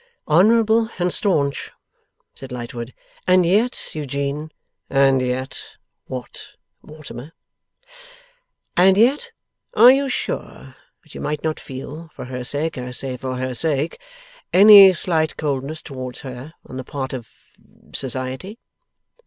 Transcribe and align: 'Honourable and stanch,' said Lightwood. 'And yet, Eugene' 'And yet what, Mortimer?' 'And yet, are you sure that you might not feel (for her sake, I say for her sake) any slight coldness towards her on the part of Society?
'Honourable 0.27 0.89
and 0.97 1.13
stanch,' 1.13 1.69
said 2.33 2.51
Lightwood. 2.51 2.95
'And 3.27 3.45
yet, 3.45 3.93
Eugene' 3.93 4.49
'And 4.89 5.21
yet 5.21 5.61
what, 6.07 6.53
Mortimer?' 6.81 7.33
'And 8.75 8.97
yet, 8.97 9.29
are 9.75 9.91
you 9.91 10.09
sure 10.09 10.75
that 11.03 11.13
you 11.13 11.21
might 11.21 11.43
not 11.43 11.59
feel 11.59 12.09
(for 12.15 12.25
her 12.25 12.43
sake, 12.43 12.79
I 12.79 12.89
say 12.89 13.15
for 13.15 13.35
her 13.37 13.53
sake) 13.53 13.99
any 14.51 14.91
slight 14.93 15.37
coldness 15.37 15.83
towards 15.83 16.21
her 16.21 16.55
on 16.65 16.77
the 16.77 16.83
part 16.83 17.13
of 17.13 17.29
Society? 17.93 18.57